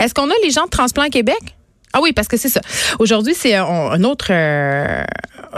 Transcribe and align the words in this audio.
Est-ce 0.00 0.14
qu'on 0.14 0.28
a 0.28 0.34
les 0.42 0.50
gens 0.50 0.64
de 0.64 0.70
Transplant 0.70 1.08
Québec? 1.08 1.56
Ah 1.92 2.00
oui, 2.02 2.12
parce 2.12 2.28
que 2.28 2.36
c'est 2.36 2.50
ça. 2.50 2.60
Aujourd'hui, 2.98 3.32
c'est 3.34 3.54
un 3.54 4.04
autre. 4.04 4.26
Euh, 4.30 5.02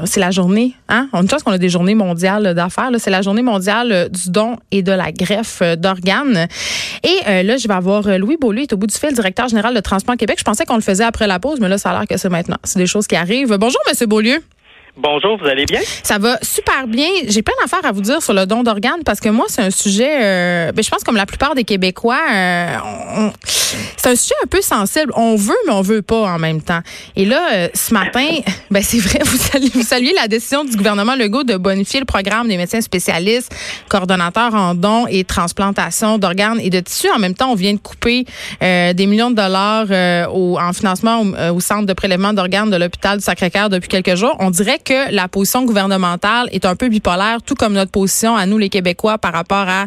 c'est 0.05 0.21
la 0.21 0.31
journée. 0.31 0.75
Hein? 0.89 1.09
On 1.13 1.27
a 1.27 1.41
qu'on 1.41 1.51
a 1.51 1.59
des 1.59 1.69
journées 1.69 1.97
mondiales 1.97 2.55
d'affaires. 2.55 2.91
C'est 2.99 3.11
la 3.11 3.23
journée 3.23 3.43
mondiale 3.43 4.09
du 4.11 4.31
don 4.31 4.57
et 4.71 4.83
de 4.83 4.93
la 4.93 5.11
greffe 5.11 5.63
d'organes. 5.77 6.47
Et 7.03 7.43
là, 7.43 7.57
je 7.57 7.67
vais 7.67 7.75
avoir 7.75 8.19
Louis 8.19 8.37
Beaulieu, 8.41 8.63
est 8.63 8.73
au 8.73 8.77
bout 8.77 8.87
du 8.87 8.95
fil, 8.95 9.13
directeur 9.13 9.49
général 9.49 9.75
de 9.75 9.81
Transplant 9.81 10.15
Québec. 10.15 10.37
Je 10.39 10.45
pensais 10.45 10.65
qu'on 10.65 10.77
le 10.77 10.83
faisait 10.83 11.03
après 11.03 11.27
la 11.27 11.41
pause, 11.41 11.59
mais 11.61 11.69
là, 11.69 11.77
ça 11.77 11.91
a 11.91 11.99
l'air 11.99 12.07
que 12.07 12.17
c'est 12.17 12.29
maintenant. 12.29 12.59
C'est 12.63 12.79
des 12.79 12.87
choses 12.87 13.09
qui 13.09 13.17
arrivent. 13.17 13.57
Bonjour, 13.57 13.81
Monsieur 13.89 14.07
Beaulieu. 14.07 14.41
Bonjour, 15.01 15.39
vous 15.39 15.47
allez 15.47 15.65
bien? 15.65 15.81
Ça 16.03 16.19
va 16.19 16.39
super 16.43 16.89
bien. 16.89 17.07
J'ai 17.29 17.43
plein 17.43 17.55
d'affaires 17.63 17.89
à 17.89 17.93
vous 17.93 18.01
dire 18.01 18.21
sur 18.21 18.35
le 18.35 18.47
don 18.47 18.65
d'organes 18.65 19.05
parce 19.05 19.21
que 19.21 19.29
moi, 19.29 19.45
c'est 19.49 19.63
un 19.63 19.71
sujet, 19.71 20.11
euh, 20.11 20.73
ben, 20.73 20.83
je 20.83 20.91
pense 20.91 21.05
comme 21.05 21.15
la 21.15 21.25
plupart 21.25 21.55
des 21.55 21.63
Québécois, 21.63 22.19
euh, 22.35 23.31
c'est 23.97 24.11
un 24.11 24.17
sujet 24.17 24.35
un 24.43 24.49
peu 24.49 24.61
sensible. 24.61 25.13
On 25.15 25.37
veut, 25.37 25.55
mais 25.69 25.73
on 25.73 25.83
veut 25.83 26.03
pas 26.03 26.23
en 26.23 26.41
même 26.41 26.61
temps. 26.61 26.81
Et 27.15 27.27
là, 27.27 27.49
euh, 27.53 27.69
ce 27.75 27.95
matin, 27.95 28.27
ben 28.73 28.83
c'est 28.83 28.99
vrai, 28.99 29.21
vous 29.25 29.83
saluez, 29.83 30.15
la 30.15 30.27
décision 30.27 30.65
du 30.65 30.77
gouvernement 30.77 31.15
Legault 31.15 31.45
de 31.45 31.57
bonifier 31.57 32.01
le 32.01 32.07
programme 32.07 32.49
des 32.49 32.57
médecins 32.57 32.81
spécialistes, 32.81 33.55
coordonnateurs 33.89 34.55
en 34.55 34.75
dons 34.75 35.07
et 35.07 35.23
transplantation 35.23 36.19
d'organes 36.19 36.59
et 36.61 36.71
de 36.71 36.81
tissus. 36.81 37.11
En 37.15 37.21
même 37.21 37.35
temps, 37.35 37.53
on 37.53 37.55
vient 37.55 37.75
de 37.75 37.79
couper 37.79 38.25
des 38.61 39.07
millions 39.07 39.31
de 39.31 39.37
dollars 39.37 39.87
en 40.29 40.73
financement 40.73 41.21
au, 41.21 41.55
au, 41.55 41.61
centre 41.61 41.87
de 41.87 41.93
prélèvement 41.93 42.33
d'organes 42.33 42.71
de 42.71 42.77
l'hôpital 42.77 43.19
du 43.19 43.25
Sacré-Cœur 43.25 43.69
depuis 43.69 43.89
quelques 43.89 44.17
jours. 44.17 44.35
On 44.41 44.51
dirait 44.51 44.81
la 45.11 45.29
position 45.29 45.65
gouvernementale 45.65 46.49
est 46.53 46.65
un 46.65 46.77
peu 46.77 46.89
bipolaire, 46.89 47.43
tout 47.43 47.55
comme 47.55 47.75
notre 47.75 47.91
position 47.91 48.37
à 48.37 48.47
nous, 48.47 48.59
les 48.59 48.69
Québécois, 48.69 49.19
par 49.19 49.33
rapport 49.33 49.69
à 49.69 49.87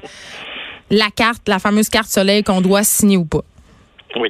la 0.90 1.10
carte, 1.16 1.48
la 1.48 1.60
fameuse 1.60 1.90
carte 1.90 2.10
soleil 2.10 2.44
qu'on 2.44 2.62
doit 2.62 2.84
signer 2.84 3.18
ou 3.18 3.26
pas? 3.26 3.44
Oui. 4.18 4.30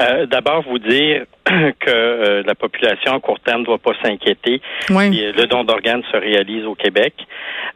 Euh, 0.00 0.26
d'abord, 0.26 0.62
vous 0.62 0.78
dire 0.78 1.24
que 1.44 1.70
euh, 1.88 2.42
la 2.46 2.54
population 2.54 3.14
à 3.14 3.20
court 3.20 3.40
terme 3.40 3.60
ne 3.60 3.66
doit 3.66 3.78
pas 3.78 3.92
s'inquiéter. 4.02 4.60
Oui. 4.90 5.32
Le 5.36 5.46
don 5.46 5.64
d'organes 5.64 6.02
se 6.10 6.16
réalise 6.16 6.64
au 6.64 6.74
Québec. 6.74 7.14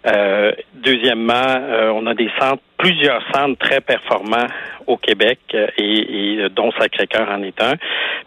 Euh, 0.06 0.52
deuxièmement, 0.75 1.56
on 1.95 2.06
a 2.06 2.14
des 2.14 2.30
centres, 2.39 2.62
plusieurs 2.78 3.22
centres 3.34 3.58
très 3.58 3.80
performants 3.80 4.47
au 4.86 4.97
Québec 4.97 5.39
et, 5.52 6.42
et 6.42 6.48
dont 6.50 6.70
Sacré-Cœur 6.78 7.28
en 7.30 7.42
est 7.42 7.61
un. 7.62 7.75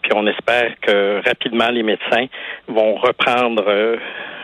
Puis 0.01 0.11
on 0.15 0.25
espère 0.27 0.73
que 0.81 1.21
rapidement 1.25 1.69
les 1.69 1.83
médecins 1.83 2.25
vont 2.67 2.95
reprendre 2.95 3.97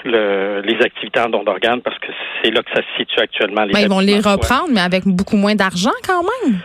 le, 0.06 0.62
les 0.62 0.81
activités 0.81 1.20
en 1.20 1.30
don 1.30 1.44
d'organes 1.44 1.81
parce 1.81 1.98
que 2.00 2.12
c'est 2.42 2.52
là 2.52 2.62
que 2.62 2.70
ça 2.72 2.81
se 2.81 2.98
situe 3.00 3.20
actuellement. 3.20 3.64
Les 3.64 3.74
ben, 3.74 3.80
ils 3.81 3.90
vont 3.90 4.00
les 4.00 4.20
reprendre, 4.20 4.70
mais 4.72 4.81
avec 4.81 5.04
beaucoup 5.06 5.38
moins 5.38 5.56
d'argent 5.56 5.94
quand 6.06 6.22
même. 6.22 6.59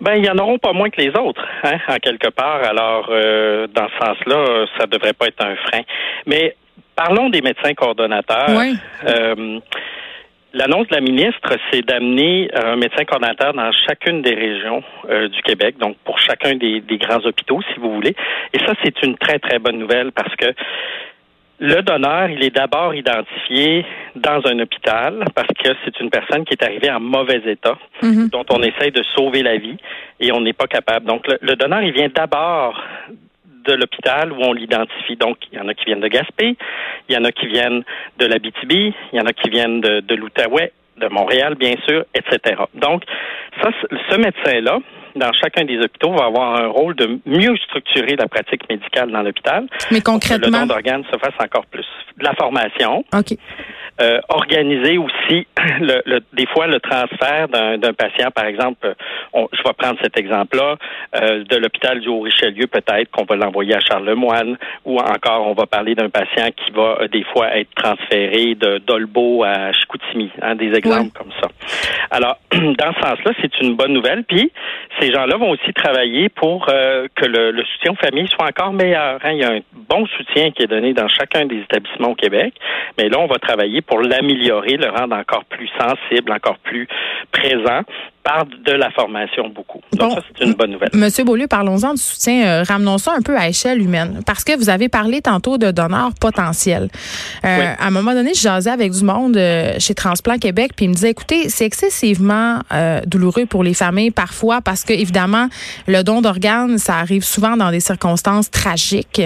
Ben, 0.00 0.14
il 0.16 0.24
y 0.24 0.30
en 0.30 0.38
auront 0.38 0.58
pas 0.58 0.72
moins 0.72 0.90
que 0.90 1.00
les 1.00 1.16
autres, 1.16 1.44
hein, 1.62 1.78
en 1.88 1.96
quelque 1.96 2.28
part. 2.28 2.62
Alors, 2.64 3.08
euh, 3.10 3.66
dans 3.68 3.88
ce 3.88 4.06
sens-là, 4.06 4.66
ça 4.78 4.86
devrait 4.86 5.12
pas 5.12 5.26
être 5.26 5.44
un 5.44 5.56
frein. 5.56 5.82
Mais 6.26 6.56
parlons 6.96 7.30
des 7.30 7.40
médecins 7.40 7.74
coordonnateurs. 7.74 8.50
Oui. 8.50 8.76
Euh, 9.06 9.60
L'annonce 10.56 10.86
de 10.86 10.94
la 10.94 11.00
ministre, 11.00 11.56
c'est 11.72 11.84
d'amener 11.84 12.48
un 12.54 12.76
médecin 12.76 13.04
coordonnateur 13.04 13.54
dans 13.54 13.72
chacune 13.72 14.22
des 14.22 14.34
régions 14.34 14.84
euh, 15.10 15.26
du 15.26 15.42
Québec, 15.42 15.78
donc 15.78 15.96
pour 16.04 16.20
chacun 16.20 16.54
des, 16.54 16.80
des, 16.80 16.96
grands 16.96 17.18
hôpitaux, 17.26 17.60
si 17.72 17.80
vous 17.80 17.92
voulez. 17.92 18.14
Et 18.52 18.60
ça, 18.60 18.72
c'est 18.84 19.02
une 19.02 19.18
très, 19.18 19.40
très 19.40 19.58
bonne 19.58 19.78
nouvelle 19.78 20.12
parce 20.12 20.32
que 20.36 20.54
le 21.60 21.82
donneur, 21.82 22.30
il 22.30 22.42
est 22.42 22.54
d'abord 22.54 22.94
identifié 22.94 23.86
dans 24.16 24.40
un 24.46 24.58
hôpital 24.58 25.24
parce 25.34 25.48
que 25.48 25.70
c'est 25.84 26.00
une 26.00 26.10
personne 26.10 26.44
qui 26.44 26.54
est 26.54 26.62
arrivée 26.62 26.90
en 26.90 27.00
mauvais 27.00 27.42
état, 27.46 27.78
mhm. 28.02 28.28
dont 28.28 28.44
on 28.50 28.62
essaye 28.62 28.90
de 28.90 29.02
sauver 29.14 29.42
la 29.42 29.56
vie 29.56 29.76
et 30.20 30.32
on 30.32 30.40
n'est 30.40 30.52
pas 30.52 30.66
capable. 30.66 31.06
Donc, 31.06 31.26
le, 31.40 31.56
donneur, 31.56 31.82
il 31.82 31.92
vient 31.92 32.08
d'abord 32.14 32.82
de 33.66 33.72
l'hôpital 33.72 34.32
où 34.32 34.36
on 34.40 34.52
l'identifie. 34.52 35.16
Donc, 35.16 35.38
il 35.52 35.58
y 35.58 35.60
en 35.60 35.68
a 35.68 35.74
qui 35.74 35.84
viennent 35.84 36.00
de 36.00 36.08
Gaspé, 36.08 36.56
il 37.08 37.14
y 37.14 37.18
en 37.18 37.24
a 37.24 37.32
qui 37.32 37.46
viennent 37.46 37.82
de 38.18 38.26
l'Abitibi, 38.26 38.92
il 39.12 39.18
y 39.18 39.20
en 39.20 39.26
a 39.26 39.32
qui 39.32 39.48
viennent 39.48 39.80
de, 39.80 40.00
de 40.00 40.14
l'Outaouais, 40.14 40.72
de 40.98 41.08
Montréal, 41.08 41.54
bien 41.54 41.74
sûr, 41.86 42.04
etc. 42.14 42.62
Donc, 42.74 43.04
ça, 43.62 43.70
ce 44.10 44.16
médecin-là, 44.16 44.78
dans 45.16 45.32
chacun 45.32 45.64
des 45.64 45.78
hôpitaux, 45.78 46.12
va 46.12 46.26
avoir 46.26 46.56
un 46.56 46.68
rôle 46.68 46.94
de 46.96 47.18
mieux 47.26 47.56
structurer 47.56 48.16
la 48.16 48.26
pratique 48.26 48.68
médicale 48.68 49.10
dans 49.10 49.22
l'hôpital. 49.22 49.66
Mais 49.90 50.00
concrètement. 50.00 50.48
que 50.48 50.52
le 50.52 50.58
don 50.60 50.66
d'organes 50.66 51.04
se 51.12 51.18
fasse 51.18 51.34
encore 51.38 51.66
plus. 51.66 51.86
De 52.18 52.24
la 52.24 52.34
formation. 52.34 53.04
OK. 53.12 53.36
Euh, 54.00 54.18
organiser 54.28 54.98
aussi 54.98 55.46
le, 55.80 56.02
le, 56.04 56.20
des 56.32 56.46
fois 56.46 56.66
le 56.66 56.80
transfert 56.80 57.46
d'un 57.48 57.92
patient, 57.92 58.32
par 58.34 58.46
exemple, 58.46 58.92
on, 59.32 59.46
je 59.52 59.62
vais 59.62 59.72
prendre 59.72 59.96
cet 60.02 60.18
exemple-là, 60.18 60.76
euh, 61.14 61.44
de 61.44 61.56
l'hôpital 61.56 62.00
du 62.00 62.08
Haut-Richelieu, 62.08 62.66
peut-être 62.66 63.08
qu'on 63.12 63.24
va 63.24 63.36
l'envoyer 63.36 63.76
à 63.76 63.80
Charlemagne, 63.80 64.56
ou 64.84 64.98
encore 64.98 65.46
on 65.46 65.54
va 65.54 65.66
parler 65.66 65.94
d'un 65.94 66.10
patient 66.10 66.48
qui 66.56 66.72
va 66.72 66.98
euh, 67.00 67.08
des 67.08 67.22
fois 67.32 67.56
être 67.56 67.70
transféré 67.76 68.56
de 68.56 68.78
Dolbeau 68.78 69.44
à 69.44 69.72
Chicoutimi, 69.72 70.32
hein, 70.42 70.56
des 70.56 70.72
exemples 70.72 71.12
comme 71.16 71.30
ça. 71.40 71.48
Alors, 72.10 72.36
dans 72.52 72.92
ce 72.94 73.00
sens-là, 73.00 73.32
c'est 73.40 73.60
une 73.60 73.76
bonne 73.76 73.92
nouvelle. 73.92 74.24
Puis, 74.24 74.50
ces 75.04 75.12
gens-là 75.12 75.36
vont 75.36 75.50
aussi 75.50 75.72
travailler 75.74 76.28
pour 76.28 76.66
euh, 76.68 77.06
que 77.14 77.26
le, 77.26 77.50
le, 77.50 77.64
soutien 77.64 77.92
aux 77.92 78.06
familles 78.06 78.28
soit 78.28 78.46
encore 78.46 78.72
meilleur. 78.72 79.18
Hein. 79.22 79.32
Il 79.32 79.38
y 79.38 79.44
a 79.44 79.52
un 79.52 79.60
bon 79.72 80.06
soutien 80.06 80.50
qui 80.50 80.62
est 80.62 80.66
donné 80.66 80.94
dans 80.94 81.08
chacun 81.08 81.44
des 81.44 81.58
établissements 81.58 82.10
au 82.10 82.14
Québec, 82.14 82.54
mais 82.96 83.08
là, 83.08 83.18
on 83.20 83.26
va 83.26 83.36
travailler 83.36 83.82
pour 83.82 84.00
l'améliorer, 84.00 84.76
le 84.76 84.88
rendre 84.88 85.16
encore 85.16 85.44
plus 85.44 85.68
sensible, 85.78 86.32
encore 86.32 86.58
plus 86.58 86.88
présent 87.32 87.82
par 88.24 88.46
de 88.46 88.72
la 88.72 88.90
formation 88.90 89.50
beaucoup. 89.50 89.80
Donc 89.92 90.12
ça, 90.12 90.20
c'est 90.36 90.46
une 90.46 90.54
bonne 90.54 90.72
nouvelle. 90.72 90.88
Monsieur 90.94 91.24
Beaulieu, 91.24 91.46
parlons-en 91.46 91.92
du 91.92 92.00
soutien. 92.00 92.46
Euh, 92.46 92.62
ramenons 92.66 92.96
ça 92.96 93.12
un 93.16 93.20
peu 93.20 93.36
à 93.36 93.48
échelle 93.48 93.82
humaine. 93.82 94.22
Parce 94.26 94.44
que 94.44 94.56
vous 94.56 94.70
avez 94.70 94.88
parlé 94.88 95.20
tantôt 95.20 95.58
de 95.58 95.70
donneurs 95.70 96.12
potentiels. 96.18 96.88
Euh, 97.44 97.74
À 97.78 97.86
un 97.86 97.90
moment 97.90 98.14
donné, 98.14 98.32
je 98.34 98.40
jasais 98.40 98.70
avec 98.70 98.92
du 98.92 99.04
monde 99.04 99.36
euh, 99.36 99.74
chez 99.78 99.94
Transplant 99.94 100.38
Québec, 100.38 100.72
puis 100.74 100.86
il 100.86 100.88
me 100.88 100.94
disait, 100.94 101.10
écoutez, 101.10 101.50
c'est 101.50 101.66
excessivement 101.66 102.60
douloureux 103.06 103.46
pour 103.46 103.62
les 103.62 103.74
familles 103.74 104.10
parfois 104.10 104.60
parce 104.62 104.84
que, 104.84 104.92
évidemment, 104.92 105.48
le 105.86 106.02
don 106.02 106.22
d'organes, 106.22 106.78
ça 106.78 106.96
arrive 106.96 107.24
souvent 107.24 107.56
dans 107.56 107.70
des 107.70 107.80
circonstances 107.80 108.50
tragiques. 108.50 109.20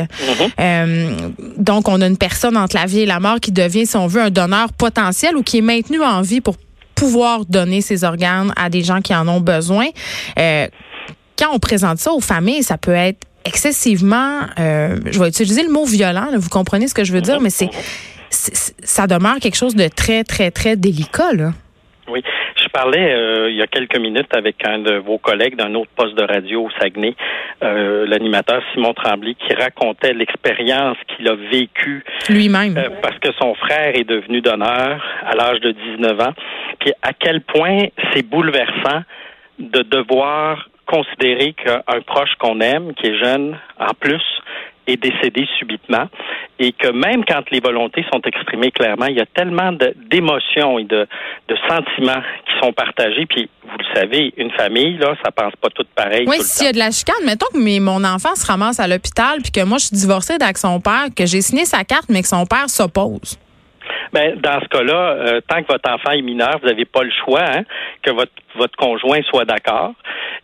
Mm-hmm. 0.59 1.57
donc, 1.57 1.89
on 1.89 2.01
a 2.01 2.07
une 2.07 2.19
personne 2.19 2.57
entre 2.57 2.77
la 2.77 2.87
vie 2.87 3.01
et 3.01 3.07
la 3.07 3.21
mort 3.21 3.39
qui 3.41 3.53
devient, 3.53 3.87
si 3.87 3.97
on 3.97 4.09
veut, 4.09 4.23
un 4.23 4.31
donneur 4.31 4.73
potentiel 4.73 5.37
ou 5.37 5.43
qui 5.43 5.59
est 5.59 5.63
maintenu 5.63 6.03
en 6.03 6.21
vie 6.23 6.41
pour 6.41 6.57
pouvoir 6.99 7.45
donner 7.47 7.81
ses 7.81 8.05
organes 8.05 8.53
à 8.57 8.69
des 8.71 8.83
gens 8.83 9.01
qui 9.01 9.15
en 9.15 9.29
ont 9.29 9.41
besoin. 9.41 9.87
Euh, 10.39 10.67
quand 11.39 11.49
on 11.53 11.59
présente 11.59 11.99
ça 11.99 12.13
aux 12.13 12.21
familles, 12.21 12.63
ça 12.65 12.77
peut 12.77 12.93
être 12.93 13.21
excessivement, 13.45 14.41
euh, 14.59 14.99
je 15.07 15.19
vais 15.19 15.29
utiliser 15.29 15.63
le 15.63 15.71
mot 15.71 15.85
violent, 15.85 16.29
vous 16.37 16.49
comprenez 16.49 16.89
ce 16.89 16.95
que 16.95 17.05
je 17.05 17.13
veux 17.13 17.21
dire, 17.21 17.41
mais 17.41 17.51
c'est 17.51 17.71
ça 18.31 19.07
demeure 19.07 19.39
quelque 19.41 19.57
chose 19.57 19.75
de 19.75 19.89
très, 19.89 20.23
très, 20.23 20.51
très 20.51 20.77
délicat. 20.77 21.33
Là. 21.33 21.53
Oui. 22.11 22.23
Je 22.69 22.73
parlais 22.73 23.15
euh, 23.15 23.51
il 23.51 23.57
y 23.57 23.63
a 23.63 23.67
quelques 23.67 23.99
minutes 23.99 24.37
avec 24.37 24.57
un 24.67 24.81
de 24.81 24.97
vos 24.97 25.17
collègues 25.17 25.57
d'un 25.57 25.75
autre 25.75 25.91
poste 25.97 26.15
de 26.15 26.23
radio 26.23 26.67
au 26.67 26.71
Saguenay, 26.79 27.15
euh, 27.63 28.07
l'animateur 28.07 28.63
Simon 28.75 28.93
Tremblay, 28.93 29.35
qui 29.35 29.55
racontait 29.55 30.13
l'expérience 30.13 30.99
qu'il 31.09 31.27
a 31.29 31.35
vécue 31.35 32.05
lui-même 32.29 32.77
euh, 32.77 32.91
parce 33.01 33.19
que 33.21 33.33
son 33.41 33.55
frère 33.55 33.97
est 33.97 34.07
devenu 34.07 34.43
donneur 34.43 35.03
à 35.25 35.35
l'âge 35.35 35.61
de 35.61 35.71
19 35.71 36.21
ans. 36.21 36.35
Puis 36.79 36.93
à 37.01 37.15
quel 37.15 37.41
point 37.41 37.87
c'est 38.13 38.29
bouleversant 38.29 39.01
de 39.59 39.81
devoir 39.81 40.69
considérer 40.85 41.55
qu'un 41.55 42.01
proche 42.07 42.35
qu'on 42.39 42.61
aime, 42.61 42.93
qui 42.95 43.07
est 43.07 43.19
jeune, 43.19 43.57
en 43.79 43.95
plus, 43.99 44.23
est 44.87 45.03
décédé 45.03 45.49
subitement 45.59 46.09
et 46.59 46.73
que 46.73 46.89
même 46.89 47.25
quand 47.25 47.49
les 47.51 47.61
volontés 47.61 48.05
sont 48.13 48.21
exprimées 48.23 48.71
clairement, 48.71 49.07
il 49.07 49.17
y 49.17 49.21
a 49.21 49.27
tellement 49.27 49.73
d'émotions 50.11 50.79
et 50.79 50.85
de, 50.85 51.07
de, 51.49 51.57
sentiments 51.69 52.23
qui 52.47 52.59
sont 52.61 52.73
partagés. 52.73 53.27
Puis, 53.27 53.49
vous 53.63 53.79
le 53.79 53.95
savez, 53.95 54.35
une 54.37 54.51
famille, 54.53 54.99
là, 54.99 55.15
ça 55.25 55.31
pense 55.31 55.55
pas 55.57 55.69
tout 55.71 55.85
pareil. 55.95 56.25
Oui, 56.27 56.39
s'il 56.41 56.67
y 56.67 56.69
a 56.69 56.73
de 56.73 56.79
la 56.79 56.91
chicane, 56.91 57.25
mettons 57.25 57.47
que 57.53 57.81
mon 57.81 58.05
enfant 58.05 58.35
se 58.35 58.47
ramasse 58.47 58.81
à 58.81 58.89
l'hôpital 58.89 59.39
puis 59.43 59.53
que 59.53 59.65
moi, 59.65 59.79
je 59.79 59.87
suis 59.87 59.97
divorcée 59.97 60.37
avec 60.41 60.59
son 60.59 60.81
père, 60.81 61.07
que 61.17 61.27
j'ai 61.27 61.41
signé 61.41 61.65
sa 61.65 61.85
carte, 61.85 62.07
mais 62.09 62.23
que 62.23 62.29
son 62.29 62.45
père 62.45 62.69
s'oppose. 62.69 63.39
Ben, 64.13 64.37
dans 64.41 64.61
ce 64.61 64.69
cas-là, 64.69 64.95
euh, 64.95 65.41
tant 65.47 65.63
que 65.63 65.69
votre 65.69 65.91
enfant 65.91 66.13
est 66.13 66.23
mineur, 66.23 66.59
vous 66.61 66.67
n'avez 66.67 66.85
pas 66.85 67.03
le 67.03 67.11
choix 67.25 67.43
hein, 67.43 67.63
que 68.03 68.11
votre, 68.11 68.33
votre 68.57 68.77
conjoint 68.77 69.21
soit 69.23 69.45
d'accord. 69.45 69.93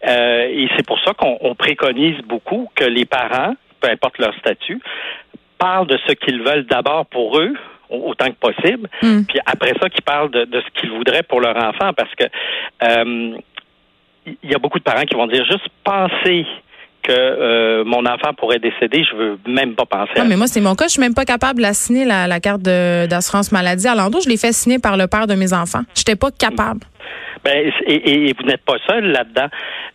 Euh, 0.07 0.49
et 0.51 0.69
c'est 0.77 0.87
pour 0.87 0.99
ça 1.01 1.13
qu'on 1.15 1.55
préconise 1.55 2.19
beaucoup 2.23 2.71
que 2.75 2.85
les 2.85 3.07
parents, 3.07 3.55
peu 3.81 3.89
importe 3.91 4.19
leur 4.19 4.35
statut, 4.39 4.81
parlent 5.59 5.87
de 5.87 5.99
ce 6.07 6.13
qu'ils 6.13 6.43
veulent 6.43 6.67
d'abord 6.67 7.07
pour 7.07 7.39
eux, 7.39 7.55
autant 7.91 8.27
que 8.27 8.37
possible, 8.51 8.89
mm. 9.03 9.25
puis 9.25 9.39
après 9.47 9.73
ça, 9.81 9.89
qu'ils 9.89 10.03
parlent 10.03 10.31
de, 10.31 10.45
de 10.45 10.61
ce 10.61 10.81
qu'ils 10.81 10.91
voudraient 10.91 11.23
pour 11.23 11.41
leur 11.41 11.57
enfant, 11.57 11.93
parce 11.93 12.15
que 12.15 12.25
euh, 12.83 13.37
il 14.27 14.51
y 14.51 14.55
a 14.55 14.59
beaucoup 14.59 14.79
de 14.79 14.85
parents 14.85 15.05
qui 15.05 15.15
vont 15.15 15.27
dire 15.27 15.45
juste 15.45 15.69
penser 15.85 16.47
que 17.05 17.13
euh, 17.13 17.85
mon 17.85 18.05
enfant 18.07 18.33
pourrait 18.37 18.59
décéder, 18.59 19.05
je 19.09 19.15
veux 19.15 19.39
même 19.47 19.75
pas 19.75 19.85
penser. 19.85 20.13
Non, 20.17 20.25
mais 20.25 20.37
moi, 20.37 20.47
c'est 20.47 20.61
mon 20.61 20.75
cas. 20.75 20.87
Je 20.87 20.93
suis 20.93 21.01
même 21.01 21.15
pas 21.15 21.25
capable 21.25 21.63
de 21.63 21.73
signer, 21.73 22.05
la, 22.05 22.41
carte 22.41 22.63
d'assurance 22.63 23.53
maladie 23.53 23.87
à 23.87 23.95
l'endroit. 23.95 24.21
Je 24.25 24.29
l'ai 24.29 24.37
fait 24.37 24.53
signer 24.53 24.79
par 24.79 24.97
le 24.97 25.07
père 25.07 25.27
de 25.27 25.35
mes 25.35 25.53
enfants. 25.53 25.83
Je 25.95 26.01
n'étais 26.01 26.17
pas 26.17 26.31
capable. 26.31 26.81
Ben, 27.45 27.71
et, 27.87 28.33
vous 28.33 28.47
n'êtes 28.47 28.65
pas 28.65 28.77
seul 28.89 29.05
là-dedans. 29.05 29.49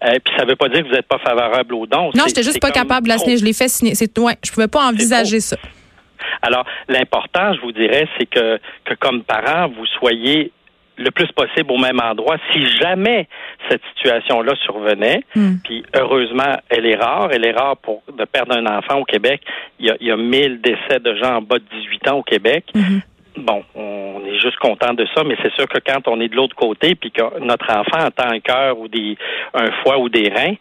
Euh, 0.06 0.12
puis 0.24 0.34
ça 0.38 0.46
veut 0.46 0.56
pas 0.56 0.70
dire 0.70 0.84
que 0.84 0.88
vous 0.88 0.94
n'êtes 0.94 1.08
pas 1.08 1.18
favorable 1.18 1.74
aux 1.74 1.88
dons. 1.88 2.12
Non, 2.16 2.26
j'étais 2.28 2.44
juste 2.44 2.62
pas 2.62 2.72
capable 2.72 3.08
de 3.08 3.10
la 3.10 3.18
signer. 3.18 3.38
Je 3.38 3.44
l'ai 3.44 3.54
fait 3.54 3.68
signer. 3.68 3.96
C'est 3.96 4.18
ouais, 4.20 4.38
je 4.46 4.52
pouvais 4.52 4.68
pas 4.68 4.88
envisager 4.88 5.40
ça. 5.40 5.58
Alors, 6.42 6.66
l'important, 6.88 7.54
je 7.54 7.62
vous 7.62 7.72
dirais, 7.72 8.08
c'est 8.18 8.28
que, 8.28 8.60
que 8.86 8.94
comme 8.96 9.24
parent, 9.24 9.68
vous 9.70 9.86
soyez 10.00 10.52
le 11.00 11.12
plus 11.12 11.32
possible 11.32 11.72
au 11.72 11.78
même 11.78 12.00
endroit 12.00 12.38
si 12.52 12.68
jamais 12.78 13.28
cette 13.70 13.82
situation-là 13.96 14.54
survenait. 14.64 15.24
Hmm. 15.36 15.56
Puis 15.64 15.84
heureusement, 15.96 16.58
elle 16.70 16.86
est 16.86 16.96
rare. 16.96 17.30
Elle 17.32 17.46
est 17.46 17.52
rare 17.52 17.78
pour 17.78 18.04
de 18.12 18.26
perdre 18.26 18.56
un 18.56 18.66
enfant 18.66 19.00
au 19.00 19.06
Québec. 19.06 19.42
Il 19.80 19.88
y 19.88 19.90
a, 19.90 19.96
il 20.02 20.08
y 20.08 20.12
a 20.12 20.18
1000 20.18 20.62
décès 20.62 21.00
de 21.00 21.16
gens 21.16 21.38
en 21.38 21.42
bas 21.42 21.58
de 21.58 21.64
18 21.82 22.08
ans 22.10 22.18
au 22.18 22.24
Québec. 22.24 22.66
Hmm. 22.76 23.00
Bon, 23.40 23.64
on 23.76 24.22
est 24.26 24.40
juste 24.40 24.58
content 24.58 24.94
de 24.94 25.06
ça, 25.16 25.24
mais 25.24 25.36
c'est 25.42 25.54
sûr 25.54 25.68
que 25.68 25.80
quand 25.86 26.08
on 26.08 26.20
est 26.20 26.28
de 26.28 26.36
l'autre 26.36 26.56
côté, 26.56 26.96
puis 26.96 27.12
que 27.12 27.40
notre 27.40 27.70
enfant 27.72 28.06
entend 28.06 28.30
un 28.32 28.40
cœur 28.40 28.78
ou 28.80 28.88
des 28.88 29.18
un 29.54 29.72
foie 29.84 29.98
ou 29.98 30.10
des 30.10 30.30
reins, 30.30 30.56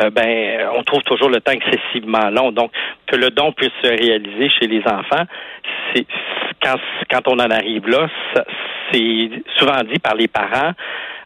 euh, 0.00 0.10
ben 0.10 0.68
on 0.76 0.82
trouve 0.82 1.02
toujours 1.02 1.28
le 1.28 1.40
temps 1.40 1.52
excessivement 1.52 2.30
long. 2.30 2.52
Donc, 2.52 2.72
que 3.06 3.16
le 3.16 3.30
don 3.30 3.52
puisse 3.52 3.72
se 3.82 3.88
réaliser 3.88 4.48
chez 4.48 4.66
les 4.66 4.82
enfants, 4.86 5.24
c'est 5.94 6.06
quand 6.62 6.76
quand 7.10 7.28
on 7.28 7.38
en 7.38 7.50
arrive 7.50 7.88
là, 7.88 8.08
c'est 8.92 9.30
souvent 9.56 9.82
dit 9.82 9.98
par 9.98 10.14
les 10.14 10.28
parents 10.28 10.72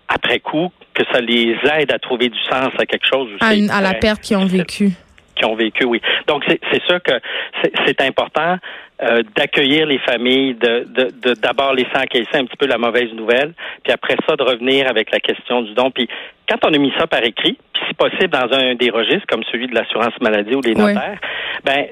après 0.09 0.41
coup 0.41 0.71
que 0.93 1.03
ça 1.12 1.21
les 1.21 1.56
aide 1.79 1.93
à 1.93 1.99
trouver 1.99 2.29
du 2.29 2.39
sens 2.51 2.71
à 2.79 2.87
quelque 2.87 3.06
chose. 3.06 3.29
À, 3.41 3.49
à 3.77 3.81
la 3.81 3.95
perte 3.95 4.23
qu'ils 4.23 4.37
ont 4.37 4.47
vécue 4.47 4.93
qui 5.35 5.45
ont 5.45 5.55
vécu, 5.55 5.85
oui. 5.85 6.01
Donc, 6.27 6.45
c'est 6.49 6.83
sûr 6.85 7.03
que 7.03 7.12
c'est 7.87 8.01
important 8.01 8.56
euh, 9.02 9.23
d'accueillir 9.35 9.87
les 9.87 9.99
familles, 9.99 10.55
de 10.55 10.87
d'abord 11.43 11.73
de, 11.73 11.79
laisser 11.79 11.96
encaisser 11.96 12.37
un 12.37 12.44
petit 12.44 12.56
peu 12.56 12.67
la 12.67 12.79
mauvaise 12.79 13.12
nouvelle, 13.12 13.52
puis 13.82 13.93
après 13.93 14.17
ça, 14.29 14.37
de 14.37 14.43
revenir 14.43 14.88
avec 14.88 15.11
la 15.11 15.19
question 15.19 15.62
du 15.62 15.75
don. 15.75 15.91
Puis 15.91 16.08
quand 16.49 16.58
on 16.64 16.73
a 16.73 16.79
mis 16.79 16.93
ça 16.96 17.08
par 17.08 17.25
écrit, 17.25 17.58
puis 17.73 17.82
si 17.88 17.94
possible 17.94 18.29
dans 18.29 18.52
un 18.52 18.76
des 18.76 18.91
registres 18.91 19.26
comme 19.29 19.43
celui 19.50 19.67
de 19.67 19.75
l'assurance 19.75 20.14
maladie 20.20 20.55
ou 20.55 20.61
des 20.61 20.75
notaires, 20.75 21.19
ben 21.64 21.87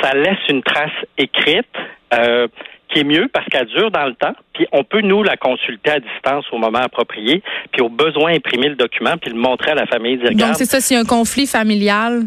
ça, 0.00 0.14
laisse 0.14 0.40
une 0.48 0.62
trace 0.62 0.90
écrite. 1.16 1.66
Euh, 2.12 2.48
qui 2.92 3.00
est 3.00 3.04
mieux 3.04 3.28
parce 3.32 3.46
qu'elle 3.46 3.66
dure 3.66 3.90
dans 3.90 4.04
le 4.04 4.14
temps, 4.14 4.34
puis 4.52 4.66
on 4.70 4.84
peut 4.84 5.00
nous 5.00 5.22
la 5.22 5.38
consulter 5.38 5.92
à 5.92 5.98
distance 5.98 6.44
au 6.52 6.58
moment 6.58 6.80
approprié, 6.80 7.42
puis 7.72 7.80
au 7.80 7.88
besoin 7.88 8.34
imprimer 8.34 8.68
le 8.68 8.76
document 8.76 9.16
puis 9.16 9.30
le 9.30 9.40
montrer 9.40 9.70
à 9.70 9.74
la 9.74 9.86
famille. 9.86 10.18
Dire, 10.18 10.32
Donc 10.32 10.56
c'est 10.56 10.66
ça, 10.66 10.78
s'il 10.80 10.96
y 10.96 10.98
a 10.98 11.02
un 11.02 11.06
conflit 11.06 11.46
familial, 11.46 12.24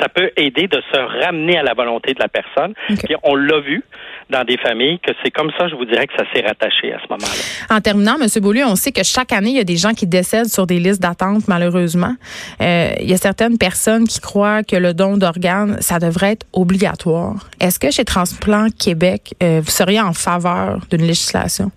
ça 0.00 0.08
peut 0.08 0.30
aider 0.36 0.66
de 0.66 0.80
se 0.92 0.98
ramener 0.98 1.58
à 1.58 1.62
la 1.62 1.74
volonté 1.74 2.14
de 2.14 2.20
la 2.20 2.28
personne. 2.28 2.74
Puis 2.88 3.14
on 3.22 3.34
l'a 3.34 3.60
vu 3.60 3.82
dans 4.30 4.44
des 4.44 4.56
familles 4.56 4.98
que 5.00 5.12
c'est 5.22 5.30
comme 5.30 5.50
ça, 5.58 5.68
je 5.68 5.74
vous 5.74 5.84
dirais 5.84 6.06
que 6.06 6.12
ça 6.16 6.24
s'est 6.32 6.40
rattaché 6.40 6.92
à 6.92 6.98
ce 6.98 7.06
moment-là. 7.10 7.76
En 7.76 7.80
terminant, 7.80 8.16
M. 8.20 8.28
Beaulieu, 8.40 8.64
on 8.64 8.76
sait 8.76 8.92
que 8.92 9.02
chaque 9.02 9.32
année, 9.32 9.50
il 9.50 9.56
y 9.56 9.60
a 9.60 9.64
des 9.64 9.76
gens 9.76 9.92
qui 9.92 10.06
décèdent 10.06 10.46
sur 10.46 10.66
des 10.66 10.78
listes 10.78 11.02
d'attente, 11.02 11.48
malheureusement. 11.48 12.14
Euh, 12.60 12.90
il 13.00 13.10
y 13.10 13.12
a 13.12 13.16
certaines 13.16 13.58
personnes 13.58 14.06
qui 14.06 14.20
croient 14.20 14.62
que 14.62 14.76
le 14.76 14.94
don 14.94 15.16
d'organes, 15.16 15.80
ça 15.80 15.98
devrait 15.98 16.32
être 16.32 16.46
obligatoire. 16.52 17.48
Est-ce 17.60 17.78
que 17.78 17.90
chez 17.90 18.04
Transplant 18.04 18.68
Québec, 18.70 19.34
euh, 19.42 19.60
vous 19.62 19.70
seriez 19.70 20.00
en 20.00 20.12
faveur 20.12 20.78
d'une 20.90 21.02
législation? 21.02 21.70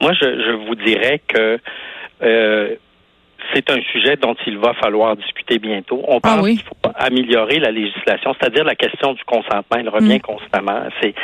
Moi, 0.00 0.12
je, 0.12 0.24
je 0.24 0.66
vous 0.66 0.74
dirais 0.76 1.20
que 1.26 1.58
euh, 2.22 2.76
c'est 3.54 3.70
un 3.70 3.80
sujet 3.92 4.16
dont 4.16 4.36
il 4.46 4.58
va 4.58 4.74
falloir 4.74 5.16
discuter 5.16 5.58
bientôt. 5.58 6.02
On 6.06 6.18
ah 6.22 6.36
pense 6.36 6.48
qu'il 6.48 6.62
faut 6.62 6.76
améliorer 6.94 7.58
la 7.58 7.70
législation, 7.70 8.34
c'est-à-dire 8.38 8.64
la 8.64 8.74
question 8.74 9.12
du 9.12 9.24
consentement. 9.24 9.78
Il 9.78 9.88
revient 9.88 10.16
mm. 10.16 10.20
constamment. 10.20 10.82
C'est 11.00 11.14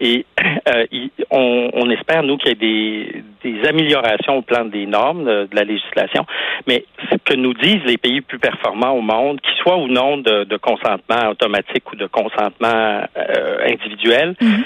et 0.00 0.26
euh, 0.68 0.84
on, 1.30 1.70
on, 1.74 1.90
espère 1.90 2.22
nous 2.22 2.36
qu'il 2.38 2.48
y 2.48 2.52
ait 2.52 2.54
des, 2.54 3.22
des, 3.44 3.68
améliorations 3.68 4.38
au 4.38 4.42
plan 4.42 4.64
des 4.64 4.86
normes 4.86 5.24
de, 5.24 5.48
la 5.52 5.64
législation, 5.64 6.26
mais 6.66 6.84
ce 7.10 7.16
que 7.16 7.34
nous 7.34 7.54
disent 7.54 7.84
les 7.84 7.98
pays 7.98 8.20
plus 8.20 8.38
performants 8.38 8.92
au 8.92 9.00
monde, 9.00 9.40
qu'ils 9.40 9.56
soient 9.62 9.78
ou 9.78 9.88
non 9.88 10.18
de, 10.18 10.44
de, 10.44 10.56
consentement 10.56 11.30
automatique 11.30 11.90
ou 11.92 11.96
de 11.96 12.06
consentement 12.06 13.02
euh, 13.16 13.66
individuel, 13.66 14.34
mm. 14.40 14.62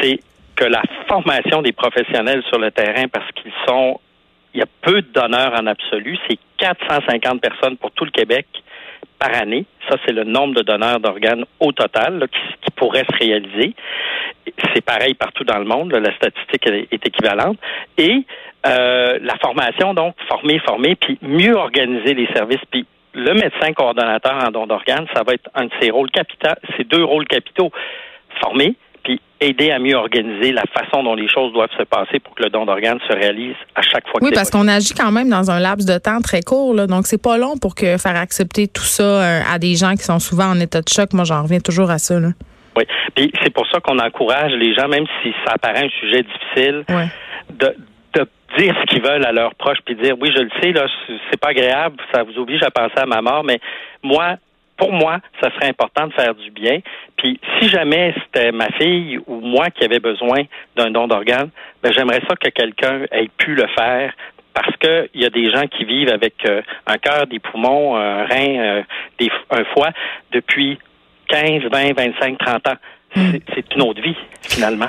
c'est 0.00 0.20
que 0.56 0.64
la 0.64 0.82
formation 1.06 1.62
des 1.62 1.72
professionnels 1.72 2.42
sur 2.48 2.58
le 2.58 2.70
terrain, 2.70 3.06
parce 3.08 3.30
qu'ils 3.32 3.52
sont 3.66 4.00
il 4.54 4.60
y 4.60 4.62
a 4.62 4.66
peu 4.82 5.02
de 5.02 5.08
donneurs 5.12 5.52
en 5.54 5.66
absolu. 5.66 6.18
C'est 6.28 6.38
450 6.58 7.40
personnes 7.40 7.76
pour 7.76 7.90
tout 7.92 8.04
le 8.04 8.10
Québec 8.10 8.46
par 9.18 9.34
année. 9.34 9.64
Ça, 9.88 9.96
c'est 10.04 10.12
le 10.12 10.24
nombre 10.24 10.54
de 10.54 10.62
donneurs 10.62 11.00
d'organes 11.00 11.44
au 11.60 11.72
total 11.72 12.26
qui, 12.30 12.38
qui, 12.62 12.70
pourrait 12.72 13.04
se 13.10 13.16
réaliser. 13.16 13.74
C'est 14.74 14.84
pareil 14.84 15.14
partout 15.14 15.44
dans 15.44 15.58
le 15.58 15.64
monde. 15.64 15.92
la 15.92 16.14
statistique 16.14 16.66
est, 16.66 17.06
équivalente. 17.06 17.58
Et 17.96 18.24
euh, 18.66 19.18
la 19.20 19.36
formation, 19.38 19.94
donc, 19.94 20.14
former, 20.28 20.58
former, 20.60 20.94
puis 20.94 21.18
mieux 21.22 21.54
organiser 21.54 22.14
les 22.14 22.26
services. 22.34 22.64
Puis 22.70 22.86
le 23.14 23.34
médecin 23.34 23.72
coordonnateur 23.72 24.34
en 24.34 24.50
don 24.50 24.66
d'organes, 24.66 25.06
ça 25.14 25.22
va 25.26 25.34
être 25.34 25.50
un 25.54 25.66
de 25.66 25.72
ses 25.80 25.90
rôles 25.90 26.10
capitaux, 26.10 26.54
ces 26.76 26.84
deux 26.84 27.04
rôles 27.04 27.26
capitaux. 27.26 27.70
Former, 28.40 28.74
aider 29.40 29.70
à 29.70 29.78
mieux 29.78 29.94
organiser 29.94 30.52
la 30.52 30.64
façon 30.72 31.02
dont 31.02 31.14
les 31.14 31.28
choses 31.28 31.52
doivent 31.52 31.70
se 31.78 31.84
passer 31.84 32.18
pour 32.18 32.34
que 32.34 32.42
le 32.42 32.50
don 32.50 32.66
d'organes 32.66 32.98
se 33.08 33.14
réalise 33.14 33.54
à 33.74 33.82
chaque 33.82 34.08
fois. 34.08 34.20
Oui, 34.22 34.30
parce 34.34 34.50
qu'on 34.50 34.66
agit 34.66 34.94
quand 34.94 35.12
même 35.12 35.28
dans 35.28 35.50
un 35.50 35.60
laps 35.60 35.86
de 35.86 35.98
temps 35.98 36.20
très 36.20 36.42
court, 36.42 36.74
là, 36.74 36.86
donc 36.86 37.06
c'est 37.06 37.22
pas 37.22 37.38
long 37.38 37.56
pour 37.56 37.74
que 37.74 37.98
faire 37.98 38.16
accepter 38.16 38.66
tout 38.66 38.82
ça 38.82 39.02
euh, 39.02 39.40
à 39.48 39.58
des 39.58 39.74
gens 39.76 39.92
qui 39.92 40.02
sont 40.02 40.18
souvent 40.18 40.46
en 40.46 40.60
état 40.60 40.80
de 40.80 40.88
choc. 40.88 41.12
Moi, 41.12 41.24
j'en 41.24 41.42
reviens 41.42 41.60
toujours 41.60 41.90
à 41.90 41.98
ça. 41.98 42.18
Là. 42.18 42.28
Oui, 42.76 42.84
puis 43.14 43.32
c'est 43.42 43.52
pour 43.52 43.66
ça 43.70 43.80
qu'on 43.80 43.98
encourage 43.98 44.52
les 44.52 44.74
gens, 44.74 44.88
même 44.88 45.06
si 45.22 45.32
ça 45.44 45.54
apparaît 45.54 45.86
un 45.86 45.90
sujet 46.00 46.22
difficile, 46.22 46.84
de, 47.50 47.74
de 48.14 48.26
dire 48.58 48.74
ce 48.80 48.86
qu'ils 48.86 49.02
veulent 49.02 49.24
à 49.24 49.32
leurs 49.32 49.54
proches, 49.54 49.78
puis 49.84 49.94
dire 49.96 50.16
oui, 50.20 50.30
je 50.34 50.42
le 50.42 50.50
sais, 50.60 50.72
là, 50.72 50.86
c'est 51.30 51.40
pas 51.40 51.48
agréable, 51.48 51.96
ça 52.12 52.22
vous 52.22 52.38
oblige 52.40 52.62
à 52.62 52.70
penser 52.70 52.98
à 52.98 53.06
ma 53.06 53.20
mort, 53.22 53.44
mais 53.44 53.60
moi, 54.02 54.36
pour 54.78 54.92
moi, 54.92 55.18
ça 55.42 55.50
serait 55.50 55.68
important 55.68 56.06
de 56.06 56.12
faire 56.14 56.34
du 56.34 56.50
bien. 56.50 56.78
Puis 57.16 57.38
si 57.58 57.68
jamais 57.68 58.14
c'était 58.22 58.52
ma 58.52 58.70
fille 58.72 59.18
ou 59.26 59.40
moi 59.40 59.68
qui 59.70 59.84
avait 59.84 59.98
besoin 59.98 60.44
d'un 60.76 60.90
don 60.90 61.08
d'organes, 61.08 61.50
ben 61.82 61.92
j'aimerais 61.92 62.22
ça 62.28 62.36
que 62.36 62.48
quelqu'un 62.48 63.02
ait 63.10 63.28
pu 63.36 63.54
le 63.54 63.66
faire 63.76 64.14
parce 64.54 64.74
qu'il 64.76 65.20
y 65.20 65.26
a 65.26 65.30
des 65.30 65.50
gens 65.50 65.66
qui 65.66 65.84
vivent 65.84 66.10
avec 66.10 66.34
euh, 66.46 66.62
un 66.86 66.96
cœur, 66.98 67.26
des 67.26 67.38
poumons, 67.38 67.96
un 67.96 68.24
rein, 68.24 68.58
euh, 68.58 68.82
des, 69.18 69.30
un 69.50 69.64
foie 69.64 69.90
depuis 70.32 70.78
15, 71.28 71.62
20, 71.70 71.92
25, 71.96 72.38
30 72.38 72.68
ans. 72.68 72.76
Hmm. 73.14 73.30
C'est 73.54 73.74
une 73.74 73.82
autre 73.82 74.02
vie, 74.02 74.16
finalement. 74.42 74.88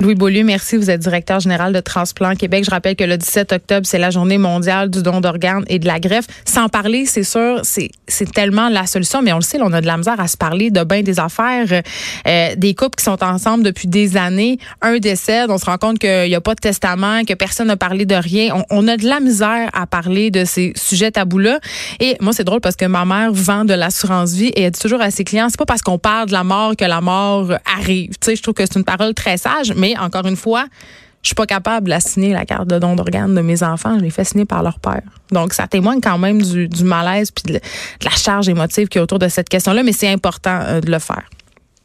Louis 0.00 0.16
Beaulieu, 0.16 0.42
merci. 0.42 0.76
Vous 0.76 0.90
êtes 0.90 1.00
directeur 1.00 1.38
général 1.38 1.72
de 1.72 1.78
Transplant 1.78 2.34
Québec. 2.34 2.64
Je 2.64 2.70
rappelle 2.70 2.96
que 2.96 3.04
le 3.04 3.16
17 3.16 3.52
octobre, 3.52 3.86
c'est 3.86 3.98
la 3.98 4.10
journée 4.10 4.38
mondiale 4.38 4.90
du 4.90 5.02
don 5.02 5.20
d'organes 5.20 5.64
et 5.68 5.78
de 5.78 5.86
la 5.86 6.00
greffe. 6.00 6.26
Sans 6.44 6.68
parler, 6.68 7.06
c'est 7.06 7.22
sûr, 7.22 7.60
c'est, 7.62 7.90
tellement 8.34 8.68
la 8.68 8.86
solution, 8.86 9.22
mais 9.22 9.32
on 9.32 9.36
le 9.36 9.42
sait, 9.42 9.58
on 9.62 9.72
a 9.72 9.80
de 9.80 9.86
la 9.86 9.96
misère 9.96 10.18
à 10.18 10.26
se 10.26 10.36
parler 10.36 10.72
de 10.72 10.82
bien 10.82 11.02
des 11.02 11.20
affaires. 11.20 11.82
Euh, 12.26 12.54
des 12.56 12.74
couples 12.74 12.96
qui 12.96 13.04
sont 13.04 13.22
ensemble 13.22 13.62
depuis 13.62 13.86
des 13.86 14.16
années, 14.16 14.58
un 14.82 14.98
décède, 14.98 15.48
on 15.50 15.58
se 15.58 15.64
rend 15.64 15.78
compte 15.78 16.00
qu'il 16.00 16.28
n'y 16.28 16.34
a 16.34 16.40
pas 16.40 16.56
de 16.56 16.60
testament, 16.60 17.24
que 17.24 17.34
personne 17.34 17.68
n'a 17.68 17.76
parlé 17.76 18.04
de 18.04 18.16
rien. 18.16 18.52
On, 18.70 18.88
a 18.88 18.96
de 18.96 19.06
la 19.06 19.20
misère 19.20 19.70
à 19.72 19.86
parler 19.86 20.32
de 20.32 20.44
ces 20.44 20.72
sujets 20.74 21.12
tabous-là. 21.12 21.60
Et 22.00 22.16
moi, 22.20 22.32
c'est 22.32 22.44
drôle 22.44 22.60
parce 22.60 22.76
que 22.76 22.84
ma 22.84 23.04
mère 23.04 23.32
vend 23.32 23.64
de 23.64 23.74
l'assurance 23.74 24.32
vie 24.32 24.48
et 24.48 24.62
elle 24.62 24.72
dit 24.72 24.80
toujours 24.80 25.00
à 25.00 25.12
ses 25.12 25.22
clients, 25.22 25.46
c'est 25.48 25.58
pas 25.58 25.66
parce 25.66 25.82
qu'on 25.82 25.98
parle 25.98 26.26
de 26.26 26.32
la 26.32 26.42
mort 26.42 26.74
que 26.76 26.84
la 26.84 27.00
mort 27.00 27.52
arrive. 27.78 28.10
Tu 28.10 28.16
sais, 28.22 28.36
je 28.36 28.42
trouve 28.42 28.54
que 28.54 28.64
c'est 28.66 28.76
une 28.76 28.84
parole 28.84 29.14
très 29.14 29.36
sage, 29.36 29.72
encore 29.98 30.26
une 30.26 30.36
fois, 30.36 30.66
je 31.22 31.28
suis 31.28 31.34
pas 31.34 31.46
capable 31.46 31.88
d'assigner 31.88 32.32
la 32.32 32.44
carte 32.44 32.68
de 32.68 32.78
don 32.78 32.94
d'organes 32.96 33.34
de 33.34 33.40
mes 33.40 33.62
enfants. 33.62 33.98
Je 33.98 34.04
l'ai 34.04 34.10
fait 34.10 34.24
signer 34.24 34.44
par 34.44 34.62
leur 34.62 34.78
père. 34.78 35.02
Donc, 35.32 35.54
ça 35.54 35.66
témoigne 35.66 36.00
quand 36.00 36.18
même 36.18 36.42
du, 36.42 36.84
malaise 36.84 37.30
puis 37.30 37.54
de, 37.54 37.60
la 38.02 38.10
charge 38.10 38.48
émotive 38.48 38.88
qui 38.88 38.98
est 38.98 39.00
autour 39.00 39.18
de 39.18 39.28
cette 39.28 39.48
question-là, 39.48 39.82
mais 39.82 39.92
c'est 39.92 40.10
important 40.10 40.60
euh, 40.62 40.80
de 40.80 40.90
le 40.90 40.98
faire. 40.98 41.24